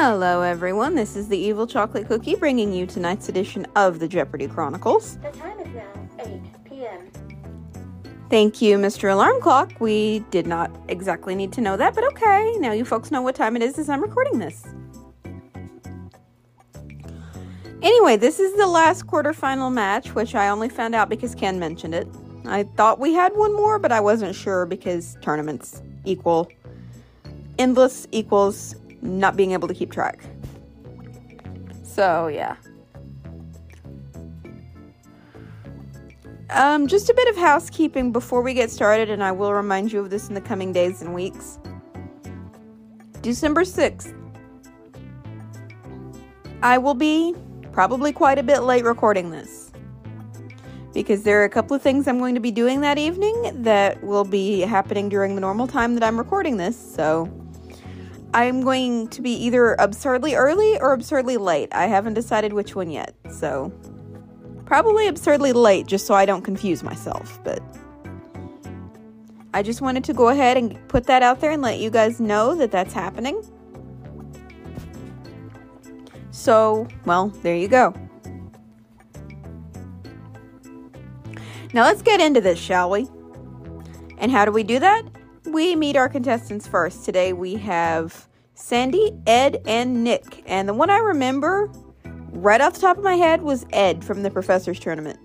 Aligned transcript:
Hello, 0.00 0.42
everyone. 0.42 0.94
This 0.94 1.16
is 1.16 1.26
the 1.26 1.36
Evil 1.36 1.66
Chocolate 1.66 2.06
Cookie 2.06 2.36
bringing 2.36 2.72
you 2.72 2.86
tonight's 2.86 3.28
edition 3.28 3.66
of 3.74 3.98
the 3.98 4.06
Jeopardy 4.06 4.46
Chronicles. 4.46 5.16
The 5.16 5.32
time 5.32 5.58
is 5.58 5.74
now 5.74 6.08
8 6.20 6.40
p.m. 6.66 7.10
Thank 8.30 8.62
you, 8.62 8.78
Mr. 8.78 9.10
Alarm 9.10 9.40
Clock. 9.40 9.72
We 9.80 10.20
did 10.30 10.46
not 10.46 10.70
exactly 10.86 11.34
need 11.34 11.52
to 11.54 11.60
know 11.60 11.76
that, 11.76 11.96
but 11.96 12.04
okay. 12.12 12.54
Now 12.58 12.70
you 12.70 12.84
folks 12.84 13.10
know 13.10 13.22
what 13.22 13.34
time 13.34 13.56
it 13.56 13.62
is 13.62 13.76
as 13.76 13.88
I'm 13.88 14.00
recording 14.00 14.38
this. 14.38 14.62
Anyway, 17.82 18.16
this 18.16 18.38
is 18.38 18.56
the 18.56 18.68
last 18.68 19.08
quarterfinal 19.08 19.72
match, 19.72 20.14
which 20.14 20.36
I 20.36 20.48
only 20.48 20.68
found 20.68 20.94
out 20.94 21.08
because 21.08 21.34
Ken 21.34 21.58
mentioned 21.58 21.96
it. 21.96 22.06
I 22.46 22.62
thought 22.62 23.00
we 23.00 23.14
had 23.14 23.36
one 23.36 23.52
more, 23.52 23.80
but 23.80 23.90
I 23.90 23.98
wasn't 23.98 24.36
sure 24.36 24.64
because 24.64 25.16
tournaments 25.22 25.82
equal 26.04 26.48
endless 27.58 28.06
equals 28.12 28.76
not 29.02 29.36
being 29.36 29.52
able 29.52 29.68
to 29.68 29.74
keep 29.74 29.92
track. 29.92 30.20
So, 31.82 32.28
yeah. 32.28 32.56
Um, 36.50 36.86
just 36.86 37.10
a 37.10 37.14
bit 37.14 37.28
of 37.28 37.36
housekeeping 37.36 38.10
before 38.12 38.40
we 38.40 38.54
get 38.54 38.70
started, 38.70 39.10
and 39.10 39.22
I 39.22 39.32
will 39.32 39.52
remind 39.52 39.92
you 39.92 40.00
of 40.00 40.10
this 40.10 40.28
in 40.28 40.34
the 40.34 40.40
coming 40.40 40.72
days 40.72 41.02
and 41.02 41.12
weeks. 41.14 41.58
December 43.20 43.62
6th. 43.62 44.14
I 46.62 46.78
will 46.78 46.94
be 46.94 47.34
probably 47.72 48.12
quite 48.12 48.38
a 48.38 48.42
bit 48.42 48.60
late 48.62 48.84
recording 48.84 49.30
this 49.30 49.70
because 50.94 51.22
there 51.22 51.40
are 51.40 51.44
a 51.44 51.50
couple 51.50 51.76
of 51.76 51.82
things 51.82 52.08
I'm 52.08 52.18
going 52.18 52.34
to 52.34 52.40
be 52.40 52.50
doing 52.50 52.80
that 52.80 52.98
evening 52.98 53.62
that 53.62 54.02
will 54.02 54.24
be 54.24 54.62
happening 54.62 55.08
during 55.08 55.34
the 55.34 55.40
normal 55.40 55.66
time 55.66 55.94
that 55.94 56.02
I'm 56.02 56.18
recording 56.18 56.56
this, 56.56 56.76
so 56.76 57.30
I'm 58.34 58.60
going 58.62 59.08
to 59.08 59.22
be 59.22 59.32
either 59.32 59.74
absurdly 59.78 60.34
early 60.34 60.78
or 60.80 60.92
absurdly 60.92 61.36
late. 61.36 61.68
I 61.72 61.86
haven't 61.86 62.14
decided 62.14 62.52
which 62.52 62.76
one 62.76 62.90
yet, 62.90 63.14
so 63.30 63.72
probably 64.66 65.06
absurdly 65.06 65.52
late 65.52 65.86
just 65.86 66.06
so 66.06 66.14
I 66.14 66.26
don't 66.26 66.42
confuse 66.42 66.82
myself, 66.82 67.42
but 67.42 67.62
I 69.54 69.62
just 69.62 69.80
wanted 69.80 70.04
to 70.04 70.12
go 70.12 70.28
ahead 70.28 70.58
and 70.58 70.78
put 70.88 71.04
that 71.04 71.22
out 71.22 71.40
there 71.40 71.52
and 71.52 71.62
let 71.62 71.78
you 71.78 71.88
guys 71.88 72.20
know 72.20 72.54
that 72.56 72.70
that's 72.70 72.92
happening. 72.92 73.42
So, 76.30 76.86
well, 77.06 77.28
there 77.42 77.56
you 77.56 77.66
go. 77.66 77.94
Now 81.72 81.84
let's 81.84 82.02
get 82.02 82.20
into 82.20 82.40
this, 82.40 82.58
shall 82.58 82.90
we? 82.90 83.08
And 84.18 84.30
how 84.30 84.44
do 84.44 84.52
we 84.52 84.62
do 84.62 84.78
that? 84.78 85.04
We 85.50 85.74
meet 85.76 85.96
our 85.96 86.10
contestants 86.10 86.66
first. 86.66 87.06
Today 87.06 87.32
we 87.32 87.54
have 87.54 88.28
Sandy, 88.54 89.18
Ed, 89.26 89.62
and 89.66 90.04
Nick. 90.04 90.42
And 90.46 90.68
the 90.68 90.74
one 90.74 90.90
I 90.90 90.98
remember 90.98 91.72
right 92.32 92.60
off 92.60 92.74
the 92.74 92.80
top 92.80 92.98
of 92.98 93.02
my 93.02 93.14
head 93.14 93.40
was 93.40 93.64
Ed 93.72 94.04
from 94.04 94.22
the 94.22 94.30
Professor's 94.30 94.78
Tournament. 94.78 95.18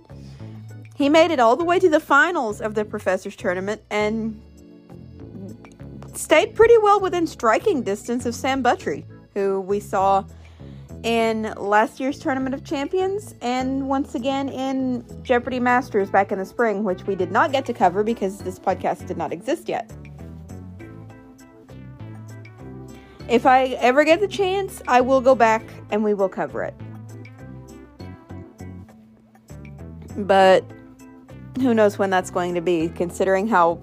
He 0.95 1.09
made 1.09 1.31
it 1.31 1.41
all 1.41 1.57
the 1.57 1.65
way 1.65 1.77
to 1.77 1.89
the 1.89 1.99
finals 1.99 2.61
of 2.61 2.73
the 2.73 2.85
Professor's 2.85 3.35
Tournament 3.35 3.81
and 3.89 4.41
stayed 6.13 6.55
pretty 6.55 6.77
well 6.77 7.01
within 7.01 7.27
striking 7.27 7.81
distance 7.81 8.25
of 8.25 8.33
Sam 8.33 8.63
Buttrey, 8.63 9.03
who 9.33 9.59
we 9.59 9.81
saw 9.81 10.23
in 11.03 11.53
last 11.57 11.99
year's 11.99 12.17
Tournament 12.17 12.55
of 12.55 12.63
Champions 12.63 13.35
and 13.41 13.89
once 13.89 14.15
again 14.15 14.47
in 14.47 15.03
Jeopardy 15.21 15.59
Masters 15.59 16.09
back 16.09 16.31
in 16.31 16.39
the 16.39 16.45
spring, 16.45 16.85
which 16.85 17.03
we 17.03 17.13
did 17.13 17.29
not 17.29 17.51
get 17.51 17.65
to 17.65 17.73
cover 17.73 18.03
because 18.03 18.37
this 18.37 18.57
podcast 18.57 19.05
did 19.05 19.17
not 19.17 19.33
exist 19.33 19.67
yet. 19.67 19.91
If 23.29 23.45
I 23.45 23.67
ever 23.79 24.03
get 24.03 24.19
the 24.19 24.27
chance, 24.27 24.81
I 24.87 25.01
will 25.01 25.21
go 25.21 25.33
back 25.33 25.63
and 25.91 26.03
we 26.03 26.13
will 26.13 26.29
cover 26.29 26.63
it. 26.63 26.75
But 30.17 30.65
who 31.59 31.73
knows 31.73 31.97
when 31.97 32.09
that's 32.09 32.29
going 32.29 32.53
to 32.55 32.61
be, 32.61 32.89
considering 32.89 33.47
how 33.47 33.75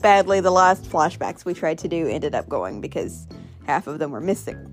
badly 0.00 0.40
the 0.40 0.50
last 0.50 0.84
flashbacks 0.84 1.44
we 1.44 1.54
tried 1.54 1.78
to 1.78 1.88
do 1.88 2.06
ended 2.06 2.34
up 2.34 2.48
going 2.48 2.80
because 2.80 3.26
half 3.66 3.86
of 3.86 3.98
them 3.98 4.10
were 4.10 4.20
missing. 4.20 4.70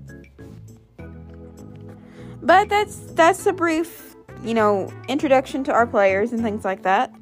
But 2.42 2.68
that's 2.68 2.96
that's 3.12 3.46
a 3.46 3.52
brief, 3.52 4.14
you 4.42 4.54
know, 4.54 4.92
introduction 5.08 5.64
to 5.64 5.72
our 5.72 5.86
players 5.86 6.32
and 6.32 6.42
things 6.42 6.64
like 6.64 6.82
that. 6.82 7.12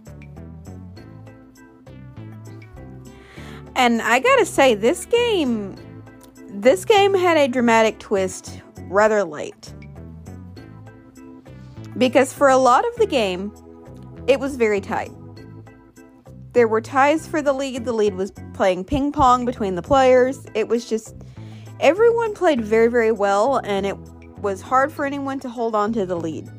And 3.77 4.03
I 4.03 4.19
gotta 4.19 4.47
say, 4.47 4.75
this 4.75 5.06
game 5.06 5.77
this 6.53 6.84
game 6.84 7.15
had 7.15 7.37
a 7.37 7.49
dramatic 7.49 7.99
twist 7.99 8.61
rather 8.88 9.25
late. 9.25 9.72
Because 11.97 12.33
for 12.33 12.49
a 12.49 12.56
lot 12.56 12.87
of 12.87 12.97
the 12.97 13.06
game, 13.06 13.53
it 14.27 14.41
was 14.41 14.56
very 14.56 14.81
tight. 14.81 15.12
There 16.53 16.69
were 16.69 16.81
ties 16.81 17.27
for 17.27 17.43
the 17.43 17.53
lead. 17.53 17.84
The 17.84 17.93
lead 17.93 18.15
was 18.15 18.33
playing 18.55 18.84
ping 18.84 19.12
pong 19.12 19.44
between 19.44 19.75
the 19.75 19.83
players. 19.83 20.44
It 20.55 20.69
was 20.69 20.88
just 20.88 21.15
everyone 21.78 22.34
played 22.34 22.61
very, 22.61 22.88
very 22.88 23.12
well, 23.12 23.59
and 23.65 23.87
it 23.87 23.97
was 24.41 24.61
hard 24.61 24.91
for 24.91 25.05
anyone 25.05 25.38
to 25.41 25.49
hold 25.49 25.75
on 25.75 25.93
to 25.93 26.06
the 26.06 26.17
lead. 26.17 26.50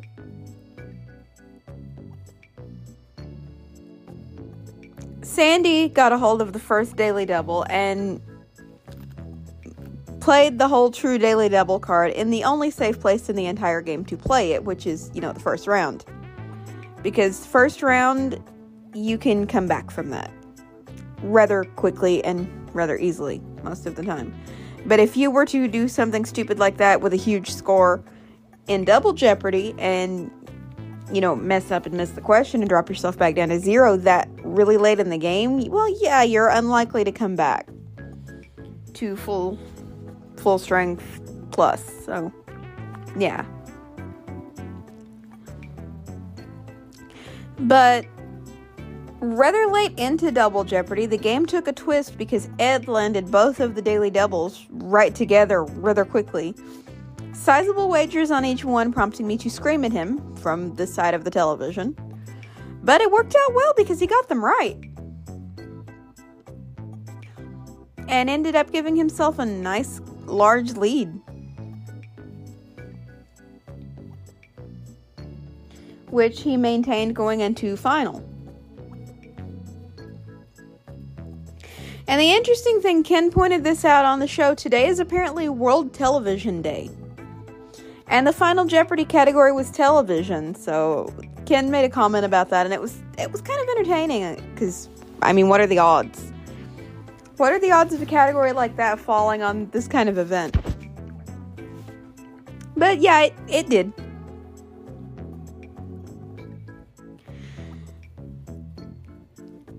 Sandy 5.22 5.90
got 5.90 6.12
a 6.12 6.18
hold 6.18 6.42
of 6.42 6.54
the 6.54 6.60
first 6.60 6.96
daily 6.96 7.26
double 7.26 7.66
and 7.70 8.22
played 10.22 10.60
the 10.60 10.68
whole 10.68 10.92
true 10.92 11.18
daily 11.18 11.50
double 11.50 11.80
card 11.80 12.12
in 12.12 12.30
the 12.30 12.44
only 12.44 12.72
safe 12.72 13.00
place 13.00 13.28
in 13.28 13.36
the 13.36 13.48
entire 13.48 13.82
game 13.82 14.06
to 14.06 14.16
play 14.16 14.54
it, 14.54 14.64
which 14.64 14.86
is, 14.86 15.12
you 15.14 15.20
know, 15.20 15.34
the 15.34 15.40
first 15.40 15.68
round. 15.68 16.06
Because 17.04 17.46
first 17.46 17.82
round, 17.82 18.42
you 18.94 19.18
can 19.18 19.48
come 19.48 19.68
back 19.68 19.90
from 19.90 20.12
that 20.12 20.32
rather 21.24 21.64
quickly 21.64 22.24
and 22.24 22.48
rather 22.74 22.98
easily 22.98 23.42
most 23.64 23.86
of 23.86 23.96
the 23.96 24.04
time. 24.04 24.34
But 24.86 25.00
if 25.00 25.18
you 25.18 25.30
were 25.30 25.46
to 25.48 25.68
do 25.68 25.88
something 25.88 26.26
stupid 26.26 26.60
like 26.60 26.78
that 26.78 27.02
with 27.02 27.14
a 27.14 27.18
huge 27.18 27.52
score 27.52 28.04
in 28.68 28.86
double 28.86 29.14
jeopardy 29.14 29.76
and 29.78 30.32
you 31.12 31.20
know, 31.20 31.36
mess 31.36 31.72
up 31.72 31.86
and 31.86 31.96
miss 31.96 32.12
the 32.12 32.22
question 32.22 32.62
and 32.62 32.70
drop 32.70 32.88
yourself 32.88 33.18
back 33.18 33.36
down 33.36 33.50
to 33.50 33.60
zero 33.60 33.98
that 33.98 34.30
really 34.44 34.78
late 34.78 34.98
in 34.98 35.10
the 35.10 35.18
game, 35.18 35.66
well, 35.66 35.94
yeah, 36.02 36.24
you're 36.24 36.48
unlikely 36.48 37.04
to 37.04 37.12
come 37.12 37.36
back 37.36 37.68
to 38.94 39.16
full 39.18 39.58
full 40.42 40.58
strength 40.58 41.22
plus. 41.52 42.06
So, 42.06 42.32
yeah. 43.18 43.46
But 47.60 48.06
rather 49.20 49.68
late 49.68 49.98
into 50.00 50.32
Double 50.32 50.64
Jeopardy, 50.64 51.06
the 51.06 51.18
game 51.18 51.46
took 51.46 51.68
a 51.68 51.74
twist 51.74 52.18
because 52.18 52.50
Ed 52.60 52.88
landed 52.88 53.30
both 53.30 53.60
of 53.60 53.76
the 53.76 53.82
daily 53.82 54.10
doubles 54.10 54.66
right 54.70 55.14
together 55.14 55.64
rather 55.64 56.04
quickly. 56.04 56.56
Sizable 57.34 57.88
wagers 57.90 58.32
on 58.32 58.46
each 58.46 58.66
one, 58.66 58.92
prompting 58.92 59.28
me 59.28 59.38
to 59.38 59.50
scream 59.50 59.86
at 59.86 59.92
him 59.92 60.36
from 60.38 60.76
the 60.76 60.86
side 60.86 61.14
of 61.14 61.24
the 61.24 61.32
television. 61.32 61.96
But 62.84 63.02
it 63.02 63.12
worked 63.12 63.36
out 63.36 63.54
well 63.54 63.74
because 63.78 64.00
he 64.00 64.08
got 64.08 64.28
them 64.28 64.44
right. 64.44 64.78
And 68.08 68.30
ended 68.30 68.56
up 68.56 68.72
giving 68.72 68.96
himself 68.96 69.40
a 69.40 69.46
nice 69.46 70.02
large 70.26 70.74
lead. 70.74 71.14
Which 76.10 76.42
he 76.42 76.58
maintained 76.58 77.16
going 77.16 77.42
into 77.42 77.78
final. 77.78 78.24
And 82.08 82.20
the 82.20 82.32
interesting 82.32 82.82
thing, 82.82 83.04
Ken 83.04 83.32
pointed 83.32 83.64
this 83.64 83.86
out 83.86 84.04
on 84.04 84.20
the 84.20 84.28
show 84.28 84.54
today, 84.54 84.88
is 84.88 85.00
apparently 85.00 85.48
World 85.48 85.94
Television 85.94 86.62
Day. 86.62 86.90
And 88.08 88.28
the 88.28 88.34
final 88.34 88.66
Jeopardy 88.66 89.06
category 89.06 89.54
was 89.54 89.72
television, 89.72 90.54
so 90.54 91.14
Ken 91.46 91.72
made 91.72 91.86
a 91.86 91.90
comment 91.90 92.26
about 92.26 92.50
that, 92.50 92.66
and 92.66 92.74
it 92.74 92.82
was 92.82 93.02
it 93.18 93.32
was 93.32 93.42
kind 93.42 93.62
of 93.62 93.68
entertaining 93.70 94.24
uh, 94.24 94.36
because 94.54 94.90
I 95.22 95.32
mean, 95.32 95.48
what 95.48 95.62
are 95.62 95.68
the 95.68 95.80
odds? 95.80 96.31
What 97.42 97.52
are 97.52 97.58
the 97.58 97.72
odds 97.72 97.92
of 97.92 98.00
a 98.00 98.06
category 98.06 98.52
like 98.52 98.76
that 98.76 99.00
falling 99.00 99.42
on 99.42 99.68
this 99.72 99.88
kind 99.88 100.08
of 100.08 100.20
event? 100.20 100.56
But 102.78 103.02
yeah, 103.02 103.22
it, 103.22 103.34
it 103.48 103.68
did. 103.68 103.92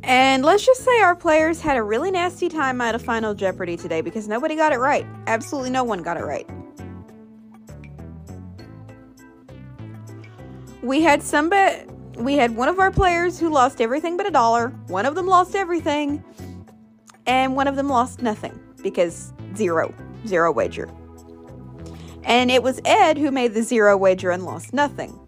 And 0.02 0.44
let's 0.44 0.66
just 0.66 0.82
say 0.82 1.02
our 1.02 1.14
players 1.14 1.60
had 1.60 1.76
a 1.76 1.84
really 1.84 2.10
nasty 2.10 2.48
time 2.48 2.80
at 2.80 2.96
a 2.96 2.98
Final 2.98 3.32
Jeopardy 3.32 3.76
today 3.76 4.00
because 4.00 4.26
nobody 4.26 4.56
got 4.56 4.72
it 4.72 4.78
right. 4.78 5.06
Absolutely 5.28 5.70
no 5.70 5.84
one 5.84 6.02
got 6.02 6.16
it 6.16 6.24
right. 6.24 6.50
We 10.82 11.00
had 11.00 11.22
some 11.22 11.44
somebody, 11.44 11.84
we 12.16 12.34
had 12.34 12.56
one 12.56 12.68
of 12.68 12.80
our 12.80 12.90
players 12.90 13.38
who 13.38 13.50
lost 13.50 13.80
everything 13.80 14.16
but 14.16 14.26
a 14.26 14.32
dollar. 14.32 14.70
One 14.88 15.06
of 15.06 15.14
them 15.14 15.28
lost 15.28 15.54
everything, 15.54 16.24
and 17.26 17.56
one 17.56 17.68
of 17.68 17.76
them 17.76 17.88
lost 17.88 18.22
nothing 18.22 18.58
because 18.82 19.32
zero, 19.56 19.94
zero 20.26 20.52
wager. 20.52 20.90
And 22.24 22.50
it 22.50 22.62
was 22.62 22.80
Ed 22.84 23.18
who 23.18 23.30
made 23.30 23.54
the 23.54 23.62
zero 23.62 23.96
wager 23.96 24.30
and 24.30 24.44
lost 24.44 24.72
nothing. 24.72 25.18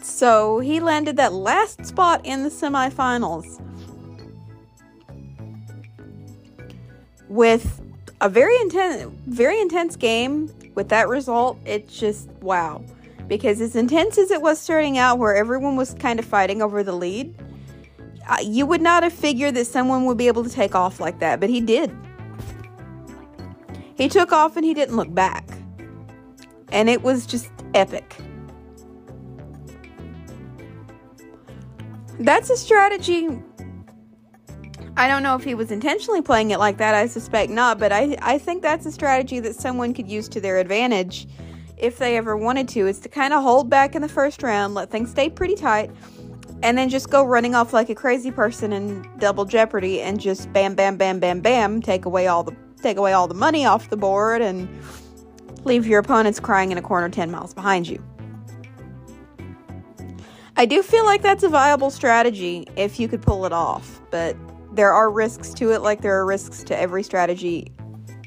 So 0.00 0.60
he 0.60 0.80
landed 0.80 1.16
that 1.16 1.32
last 1.32 1.84
spot 1.84 2.20
in 2.24 2.42
the 2.42 2.48
semifinals 2.48 3.60
with 7.28 7.80
a 8.20 8.28
very 8.28 8.54
intense 8.60 9.10
very 9.26 9.58
intense 9.58 9.96
game 9.96 10.52
with 10.74 10.90
that 10.90 11.08
result 11.08 11.58
it's 11.64 11.98
just 11.98 12.28
wow 12.42 12.84
because 13.26 13.60
as 13.60 13.74
intense 13.74 14.18
as 14.18 14.30
it 14.30 14.42
was 14.42 14.58
starting 14.58 14.98
out 14.98 15.18
where 15.18 15.34
everyone 15.34 15.74
was 15.74 15.94
kind 15.94 16.18
of 16.18 16.26
fighting 16.26 16.60
over 16.60 16.84
the 16.84 16.92
lead 16.92 17.34
you 18.42 18.66
would 18.66 18.80
not 18.80 19.02
have 19.02 19.12
figured 19.12 19.54
that 19.54 19.66
someone 19.66 20.04
would 20.04 20.18
be 20.18 20.26
able 20.26 20.44
to 20.44 20.50
take 20.50 20.74
off 20.74 21.00
like 21.00 21.18
that 21.18 21.40
but 21.40 21.50
he 21.50 21.60
did 21.60 21.94
he 23.96 24.08
took 24.08 24.32
off 24.32 24.56
and 24.56 24.64
he 24.64 24.74
didn't 24.74 24.96
look 24.96 25.12
back 25.14 25.44
and 26.70 26.88
it 26.88 27.02
was 27.02 27.26
just 27.26 27.50
epic 27.74 28.16
that's 32.24 32.50
a 32.50 32.56
strategy. 32.56 33.28
I 34.96 35.08
don't 35.08 35.22
know 35.22 35.34
if 35.34 35.42
he 35.42 35.54
was 35.54 35.70
intentionally 35.70 36.20
playing 36.20 36.50
it 36.50 36.58
like 36.58 36.76
that. 36.78 36.94
I 36.94 37.06
suspect 37.06 37.50
not, 37.50 37.78
but 37.78 37.92
I 37.92 38.16
I 38.20 38.38
think 38.38 38.62
that's 38.62 38.86
a 38.86 38.92
strategy 38.92 39.40
that 39.40 39.56
someone 39.56 39.94
could 39.94 40.08
use 40.08 40.28
to 40.28 40.40
their 40.40 40.58
advantage 40.58 41.26
if 41.78 41.98
they 41.98 42.16
ever 42.16 42.36
wanted 42.36 42.68
to. 42.70 42.86
Is 42.86 43.00
to 43.00 43.08
kind 43.08 43.32
of 43.32 43.42
hold 43.42 43.70
back 43.70 43.94
in 43.94 44.02
the 44.02 44.08
first 44.08 44.42
round, 44.42 44.74
let 44.74 44.90
things 44.90 45.10
stay 45.10 45.30
pretty 45.30 45.54
tight, 45.54 45.90
and 46.62 46.78
then 46.78 46.88
just 46.88 47.10
go 47.10 47.24
running 47.24 47.54
off 47.54 47.72
like 47.72 47.90
a 47.90 47.94
crazy 47.94 48.30
person 48.30 48.72
in 48.72 49.06
double 49.18 49.44
jeopardy 49.44 50.00
and 50.00 50.20
just 50.20 50.52
bam 50.52 50.74
bam 50.74 50.96
bam 50.96 51.18
bam 51.18 51.40
bam 51.40 51.82
take 51.82 52.04
away 52.04 52.26
all 52.26 52.42
the 52.42 52.54
take 52.80 52.96
away 52.96 53.12
all 53.12 53.28
the 53.28 53.34
money 53.34 53.64
off 53.64 53.90
the 53.90 53.96
board 53.96 54.42
and 54.42 54.68
leave 55.64 55.86
your 55.86 56.00
opponents 56.00 56.40
crying 56.40 56.72
in 56.72 56.78
a 56.78 56.82
corner 56.82 57.08
10 57.08 57.30
miles 57.30 57.54
behind 57.54 57.88
you. 57.88 58.02
I 60.56 60.66
do 60.66 60.82
feel 60.82 61.04
like 61.04 61.22
that's 61.22 61.42
a 61.42 61.48
viable 61.48 61.90
strategy 61.90 62.66
if 62.76 63.00
you 63.00 63.08
could 63.08 63.22
pull 63.22 63.46
it 63.46 63.52
off, 63.52 64.00
but 64.10 64.36
there 64.72 64.92
are 64.92 65.10
risks 65.10 65.54
to 65.54 65.72
it, 65.72 65.82
like 65.82 66.02
there 66.02 66.18
are 66.18 66.26
risks 66.26 66.62
to 66.64 66.78
every 66.78 67.02
strategy 67.02 67.72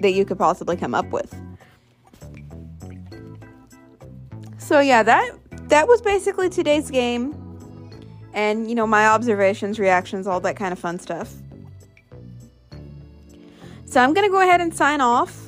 that 0.01 0.11
you 0.11 0.25
could 0.25 0.37
possibly 0.37 0.75
come 0.75 0.95
up 0.95 1.09
with. 1.11 1.33
So 4.57 4.79
yeah, 4.79 5.03
that 5.03 5.31
that 5.69 5.87
was 5.87 6.01
basically 6.01 6.49
today's 6.49 6.89
game. 6.89 7.44
And 8.35 8.69
you 8.69 8.75
know, 8.75 8.85
my 8.85 9.07
observations, 9.07 9.79
reactions, 9.79 10.27
all 10.27 10.39
that 10.41 10.55
kind 10.55 10.71
of 10.71 10.77
fun 10.77 10.99
stuff. 10.99 11.33
So 13.85 13.99
I'm 13.99 14.13
going 14.13 14.27
to 14.27 14.31
go 14.31 14.41
ahead 14.41 14.61
and 14.61 14.75
sign 14.75 15.01
off. 15.01 15.41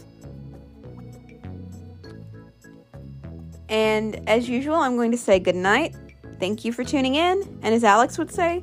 And 3.69 4.27
as 4.27 4.49
usual, 4.49 4.77
I'm 4.77 4.95
going 4.95 5.11
to 5.11 5.17
say 5.17 5.37
good 5.37 5.55
night 5.55 5.93
Thank 6.39 6.63
you 6.63 6.71
for 6.71 6.83
tuning 6.83 7.15
in, 7.15 7.41
and 7.63 7.73
as 7.73 7.83
Alex 7.83 8.17
would 8.17 8.31
say, 8.31 8.61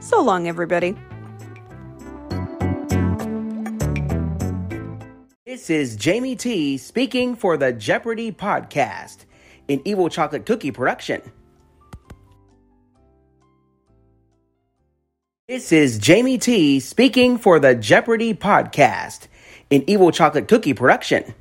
so 0.00 0.22
long, 0.22 0.48
everybody. 0.48 0.96
This 5.44 5.68
is 5.68 5.96
Jamie 5.96 6.34
T 6.34 6.78
speaking 6.78 7.36
for 7.36 7.58
the 7.58 7.72
Jeopardy 7.72 8.32
podcast, 8.32 9.26
an 9.68 9.82
Evil 9.84 10.08
Chocolate 10.08 10.46
Cookie 10.46 10.70
production. 10.70 11.20
This 15.46 15.72
is 15.72 15.98
Jamie 15.98 16.38
T 16.38 16.80
speaking 16.80 17.36
for 17.36 17.58
the 17.58 17.74
Jeopardy 17.74 18.32
podcast, 18.32 19.28
an 19.70 19.84
Evil 19.86 20.10
Chocolate 20.10 20.48
Cookie 20.48 20.72
production. 20.72 21.34